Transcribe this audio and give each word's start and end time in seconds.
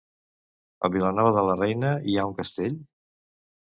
A 0.87 0.91
Vilanova 0.95 1.33
de 1.37 1.43
la 1.49 1.57
Reina 1.59 1.93
hi 2.13 2.17
ha 2.23 2.27
un 2.31 2.35
castell? 2.41 2.81